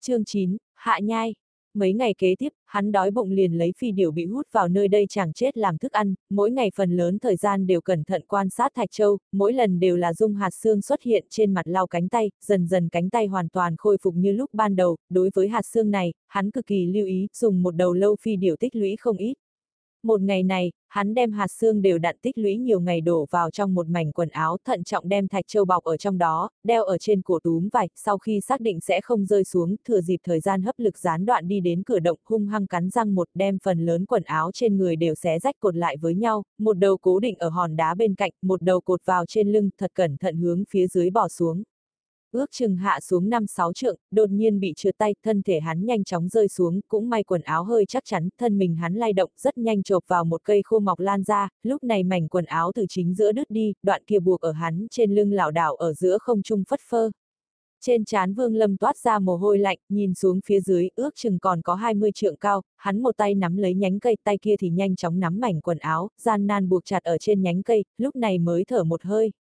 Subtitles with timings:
[0.00, 1.34] chương 9, Hạ Nhai.
[1.74, 4.88] Mấy ngày kế tiếp, hắn đói bụng liền lấy phi điểu bị hút vào nơi
[4.88, 8.22] đây chẳng chết làm thức ăn, mỗi ngày phần lớn thời gian đều cẩn thận
[8.28, 11.66] quan sát Thạch Châu, mỗi lần đều là dung hạt xương xuất hiện trên mặt
[11.66, 14.96] lau cánh tay, dần dần cánh tay hoàn toàn khôi phục như lúc ban đầu,
[15.10, 18.36] đối với hạt xương này, hắn cực kỳ lưu ý, dùng một đầu lâu phi
[18.36, 19.34] điểu tích lũy không ít.
[20.02, 23.50] Một ngày này, hắn đem hạt xương đều đặn tích lũy nhiều ngày đổ vào
[23.50, 26.84] trong một mảnh quần áo thận trọng đem thạch châu bọc ở trong đó, đeo
[26.84, 30.16] ở trên cổ túm vải, sau khi xác định sẽ không rơi xuống, thừa dịp
[30.24, 33.28] thời gian hấp lực gián đoạn đi đến cửa động hung hăng cắn răng một
[33.34, 36.78] đem phần lớn quần áo trên người đều xé rách cột lại với nhau, một
[36.78, 39.90] đầu cố định ở hòn đá bên cạnh, một đầu cột vào trên lưng, thật
[39.94, 41.62] cẩn thận hướng phía dưới bỏ xuống
[42.32, 46.04] ước chừng hạ xuống 5-6 trượng, đột nhiên bị trượt tay, thân thể hắn nhanh
[46.04, 49.30] chóng rơi xuống, cũng may quần áo hơi chắc chắn, thân mình hắn lay động
[49.36, 52.72] rất nhanh chộp vào một cây khô mọc lan ra, lúc này mảnh quần áo
[52.74, 55.92] từ chính giữa đứt đi, đoạn kia buộc ở hắn trên lưng lảo đảo ở
[55.92, 57.10] giữa không trung phất phơ.
[57.80, 61.38] Trên trán Vương Lâm toát ra mồ hôi lạnh, nhìn xuống phía dưới, ước chừng
[61.38, 64.70] còn có 20 trượng cao, hắn một tay nắm lấy nhánh cây, tay kia thì
[64.70, 68.16] nhanh chóng nắm mảnh quần áo, gian nan buộc chặt ở trên nhánh cây, lúc
[68.16, 69.32] này mới thở một hơi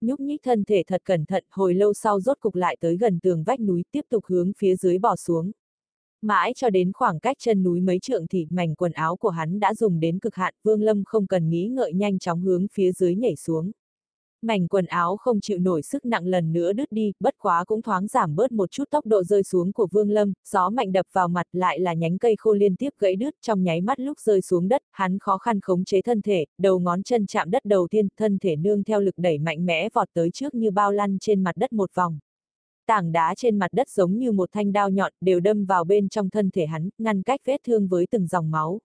[0.00, 3.18] nhúc nhích thân thể thật cẩn thận, hồi lâu sau rốt cục lại tới gần
[3.20, 5.52] tường vách núi, tiếp tục hướng phía dưới bò xuống.
[6.22, 9.60] Mãi cho đến khoảng cách chân núi mấy trượng thì mảnh quần áo của hắn
[9.60, 12.92] đã dùng đến cực hạn, Vương Lâm không cần nghĩ ngợi nhanh chóng hướng phía
[12.92, 13.70] dưới nhảy xuống.
[14.42, 17.82] Mảnh quần áo không chịu nổi sức nặng lần nữa đứt đi, bất quá cũng
[17.82, 21.06] thoáng giảm bớt một chút tốc độ rơi xuống của Vương Lâm, gió mạnh đập
[21.12, 24.20] vào mặt lại là nhánh cây khô liên tiếp gãy đứt trong nháy mắt lúc
[24.20, 27.64] rơi xuống đất, hắn khó khăn khống chế thân thể, đầu ngón chân chạm đất
[27.64, 30.92] đầu tiên, thân thể nương theo lực đẩy mạnh mẽ vọt tới trước như bao
[30.92, 32.18] lăn trên mặt đất một vòng.
[32.86, 36.08] Tảng đá trên mặt đất giống như một thanh đao nhọn đều đâm vào bên
[36.08, 38.80] trong thân thể hắn, ngăn cách vết thương với từng dòng máu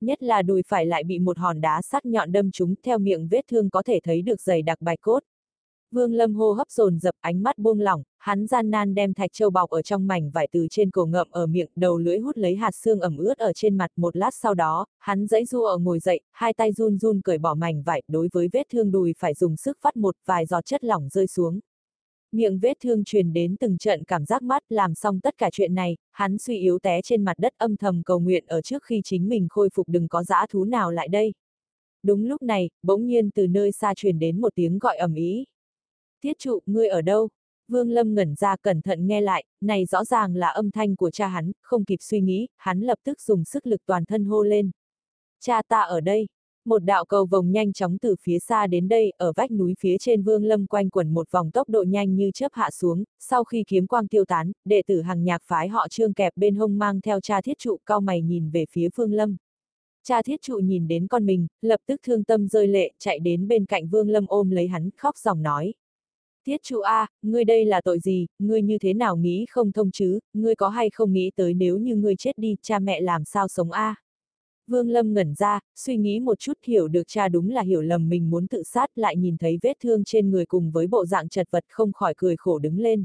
[0.00, 3.28] nhất là đùi phải lại bị một hòn đá sắc nhọn đâm trúng theo miệng
[3.28, 5.22] vết thương có thể thấy được dày đặc bạch cốt.
[5.90, 9.32] Vương Lâm hô hấp dồn dập ánh mắt buông lỏng, hắn gian nan đem thạch
[9.32, 12.38] châu bọc ở trong mảnh vải từ trên cổ ngậm ở miệng, đầu lưỡi hút
[12.38, 15.62] lấy hạt xương ẩm ướt ở trên mặt một lát sau đó, hắn dãy du
[15.62, 18.90] ở ngồi dậy, hai tay run run cởi bỏ mảnh vải, đối với vết thương
[18.90, 21.60] đùi phải dùng sức phát một vài giọt chất lỏng rơi xuống
[22.32, 25.74] miệng vết thương truyền đến từng trận cảm giác mát làm xong tất cả chuyện
[25.74, 29.00] này, hắn suy yếu té trên mặt đất âm thầm cầu nguyện ở trước khi
[29.04, 31.32] chính mình khôi phục đừng có dã thú nào lại đây.
[32.02, 35.44] Đúng lúc này, bỗng nhiên từ nơi xa truyền đến một tiếng gọi ầm ĩ.
[36.22, 37.28] Thiết trụ, ngươi ở đâu?
[37.68, 41.10] Vương Lâm ngẩn ra cẩn thận nghe lại, này rõ ràng là âm thanh của
[41.10, 44.42] cha hắn, không kịp suy nghĩ, hắn lập tức dùng sức lực toàn thân hô
[44.42, 44.70] lên.
[45.40, 46.28] Cha ta ở đây.
[46.64, 49.96] Một đạo cầu vồng nhanh chóng từ phía xa đến đây, ở vách núi phía
[49.98, 53.44] trên vương lâm quanh quẩn một vòng tốc độ nhanh như chớp hạ xuống, sau
[53.44, 56.78] khi kiếm quang tiêu tán, đệ tử hàng nhạc phái họ trương kẹp bên hông
[56.78, 59.36] mang theo cha thiết trụ cao mày nhìn về phía vương lâm.
[60.04, 63.48] Cha thiết trụ nhìn đến con mình, lập tức thương tâm rơi lệ, chạy đến
[63.48, 65.74] bên cạnh vương lâm ôm lấy hắn, khóc dòng nói.
[66.46, 69.90] Thiết trụ A, ngươi đây là tội gì, ngươi như thế nào nghĩ không thông
[69.90, 73.24] chứ, ngươi có hay không nghĩ tới nếu như ngươi chết đi, cha mẹ làm
[73.24, 73.94] sao sống A.
[74.70, 78.08] Vương Lâm ngẩn ra, suy nghĩ một chút hiểu được cha đúng là hiểu lầm
[78.08, 81.28] mình muốn tự sát lại nhìn thấy vết thương trên người cùng với bộ dạng
[81.28, 83.04] chật vật không khỏi cười khổ đứng lên.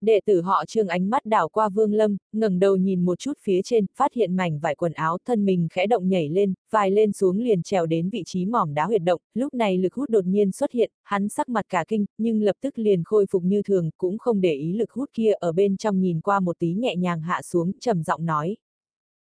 [0.00, 3.32] Đệ tử họ trương ánh mắt đảo qua Vương Lâm, ngẩng đầu nhìn một chút
[3.42, 6.90] phía trên, phát hiện mảnh vải quần áo thân mình khẽ động nhảy lên, vài
[6.90, 10.10] lên xuống liền trèo đến vị trí mỏm đá huyệt động, lúc này lực hút
[10.10, 13.42] đột nhiên xuất hiện, hắn sắc mặt cả kinh, nhưng lập tức liền khôi phục
[13.44, 16.58] như thường, cũng không để ý lực hút kia ở bên trong nhìn qua một
[16.58, 18.56] tí nhẹ nhàng hạ xuống, trầm giọng nói,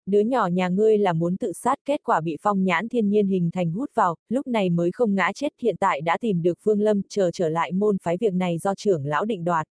[0.08, 3.28] đứa nhỏ nhà ngươi là muốn tự sát kết quả bị phong nhãn thiên nhiên
[3.28, 6.58] hình thành hút vào, lúc này mới không ngã chết hiện tại đã tìm được
[6.64, 9.68] Phương Lâm chờ trở lại môn phái việc này do trưởng lão định đoạt.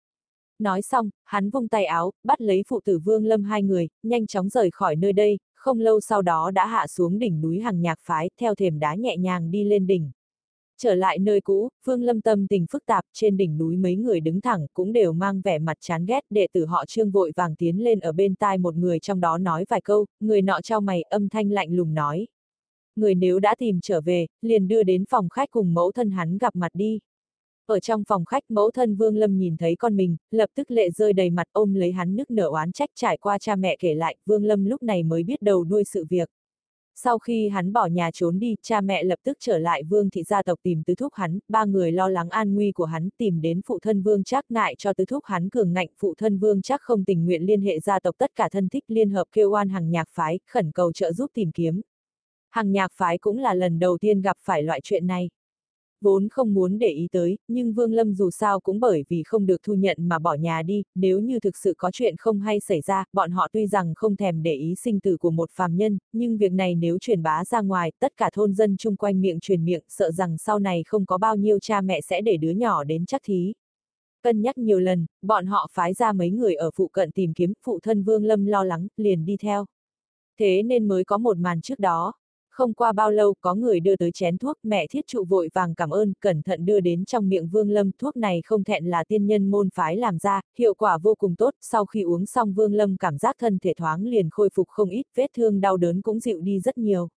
[0.59, 4.27] Nói xong, hắn vung tay áo, bắt lấy phụ tử Vương Lâm hai người, nhanh
[4.27, 7.81] chóng rời khỏi nơi đây, không lâu sau đó đã hạ xuống đỉnh núi hàng
[7.81, 10.11] nhạc phái, theo thềm đá nhẹ nhàng đi lên đỉnh.
[10.79, 14.21] Trở lại nơi cũ, Phương Lâm tâm tình phức tạp, trên đỉnh núi mấy người
[14.21, 17.57] đứng thẳng cũng đều mang vẻ mặt chán ghét, đệ tử họ trương vội vàng
[17.57, 20.81] tiến lên ở bên tai một người trong đó nói vài câu, người nọ trao
[20.81, 22.27] mày âm thanh lạnh lùng nói.
[22.97, 26.39] Người nếu đã tìm trở về, liền đưa đến phòng khách cùng mẫu thân hắn
[26.39, 27.01] gặp mặt đi.
[27.67, 30.91] Ở trong phòng khách mẫu thân Vương Lâm nhìn thấy con mình, lập tức lệ
[30.91, 33.95] rơi đầy mặt ôm lấy hắn nức nở oán trách trải qua cha mẹ kể
[33.95, 36.31] lại, Vương Lâm lúc này mới biết đầu đuôi sự việc.
[36.97, 40.23] Sau khi hắn bỏ nhà trốn đi, cha mẹ lập tức trở lại vương thị
[40.23, 43.41] gia tộc tìm tứ thúc hắn, ba người lo lắng an nguy của hắn tìm
[43.41, 46.63] đến phụ thân vương chắc ngại cho tứ thúc hắn cường ngạnh phụ thân vương
[46.63, 49.51] chắc không tình nguyện liên hệ gia tộc tất cả thân thích liên hợp kêu
[49.51, 51.81] oan hàng nhạc phái, khẩn cầu trợ giúp tìm kiếm.
[52.51, 55.31] Hàng nhạc phái cũng là lần đầu tiên gặp phải loại chuyện này
[56.05, 59.47] vốn không muốn để ý tới, nhưng Vương Lâm dù sao cũng bởi vì không
[59.47, 62.61] được thu nhận mà bỏ nhà đi, nếu như thực sự có chuyện không hay
[62.61, 65.77] xảy ra, bọn họ tuy rằng không thèm để ý sinh tử của một phàm
[65.77, 69.21] nhân, nhưng việc này nếu truyền bá ra ngoài, tất cả thôn dân chung quanh
[69.21, 72.37] miệng truyền miệng, sợ rằng sau này không có bao nhiêu cha mẹ sẽ để
[72.37, 73.55] đứa nhỏ đến chắc thí.
[74.23, 77.53] Cân nhắc nhiều lần, bọn họ phái ra mấy người ở phụ cận tìm kiếm,
[77.63, 79.67] phụ thân Vương Lâm lo lắng, liền đi theo.
[80.39, 82.13] Thế nên mới có một màn trước đó.
[82.55, 85.75] Không qua bao lâu có người đưa tới chén thuốc, mẹ thiết trụ vội vàng
[85.75, 89.05] cảm ơn, cẩn thận đưa đến trong miệng Vương Lâm, thuốc này không thẹn là
[89.05, 92.53] tiên nhân môn phái làm ra, hiệu quả vô cùng tốt, sau khi uống xong
[92.53, 95.77] Vương Lâm cảm giác thân thể thoáng liền khôi phục không ít, vết thương đau
[95.77, 97.09] đớn cũng dịu đi rất nhiều.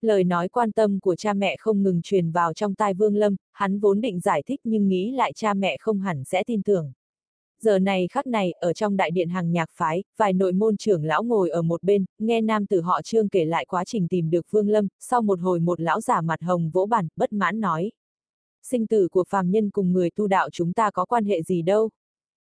[0.00, 3.36] Lời nói quan tâm của cha mẹ không ngừng truyền vào trong tai Vương Lâm,
[3.52, 6.92] hắn vốn định giải thích nhưng nghĩ lại cha mẹ không hẳn sẽ tin tưởng.
[7.60, 11.04] Giờ này khắc này, ở trong đại điện hàng nhạc phái, vài nội môn trưởng
[11.04, 14.30] lão ngồi ở một bên, nghe nam tử họ trương kể lại quá trình tìm
[14.30, 17.60] được Vương Lâm, sau một hồi một lão giả mặt hồng vỗ bàn, bất mãn
[17.60, 17.90] nói.
[18.62, 21.62] Sinh tử của phàm nhân cùng người tu đạo chúng ta có quan hệ gì
[21.62, 21.90] đâu.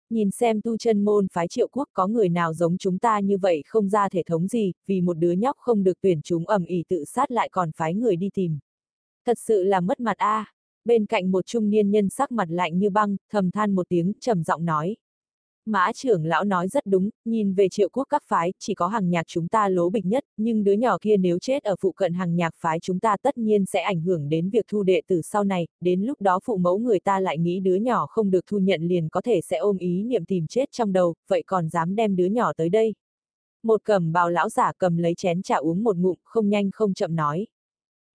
[0.09, 3.37] Nhìn xem tu chân môn phái triệu quốc có người nào giống chúng ta như
[3.37, 6.65] vậy không ra thể thống gì, vì một đứa nhóc không được tuyển chúng ẩm
[6.65, 8.59] ỉ tự sát lại còn phái người đi tìm.
[9.25, 10.39] Thật sự là mất mặt a.
[10.39, 10.56] À.
[10.87, 14.13] Bên cạnh một trung niên nhân sắc mặt lạnh như băng, thầm than một tiếng,
[14.19, 14.95] trầm giọng nói.
[15.65, 19.09] Mã trưởng lão nói rất đúng, nhìn về triệu quốc các phái, chỉ có hàng
[19.09, 22.13] nhạc chúng ta lố bịch nhất, nhưng đứa nhỏ kia nếu chết ở phụ cận
[22.13, 25.21] hàng nhạc phái chúng ta tất nhiên sẽ ảnh hưởng đến việc thu đệ tử
[25.21, 28.45] sau này, đến lúc đó phụ mẫu người ta lại nghĩ đứa nhỏ không được
[28.47, 31.69] thu nhận liền có thể sẽ ôm ý niệm tìm chết trong đầu, vậy còn
[31.69, 32.93] dám đem đứa nhỏ tới đây.
[33.63, 36.93] Một cầm bào lão giả cầm lấy chén trà uống một ngụm, không nhanh không
[36.93, 37.47] chậm nói.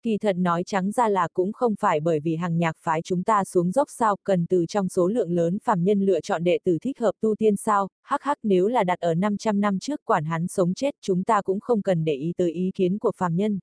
[0.03, 3.23] Kỳ thật nói trắng ra là cũng không phải bởi vì hàng nhạc phái chúng
[3.23, 6.59] ta xuống dốc sao, cần từ trong số lượng lớn phàm nhân lựa chọn đệ
[6.65, 10.01] tử thích hợp tu tiên sao, hắc hắc nếu là đặt ở 500 năm trước
[10.05, 13.13] quản hắn sống chết chúng ta cũng không cần để ý tới ý kiến của
[13.17, 13.59] phàm nhân.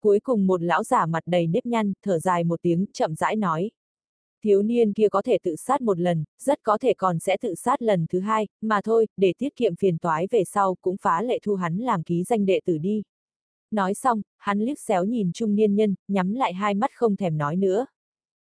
[0.00, 3.36] Cuối cùng một lão giả mặt đầy nếp nhăn, thở dài một tiếng, chậm rãi
[3.36, 3.70] nói.
[4.44, 7.54] Thiếu niên kia có thể tự sát một lần, rất có thể còn sẽ tự
[7.54, 11.22] sát lần thứ hai, mà thôi, để tiết kiệm phiền toái về sau cũng phá
[11.22, 13.02] lệ thu hắn làm ký danh đệ tử đi.
[13.70, 17.38] Nói xong, hắn liếc xéo nhìn trung niên nhân, nhắm lại hai mắt không thèm
[17.38, 17.86] nói nữa.